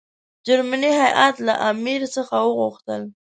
جرمني 0.47 0.91
هیات 1.01 1.35
له 1.47 1.53
امیر 1.69 2.01
څخه 2.15 2.35
وغوښتل. 2.45 3.01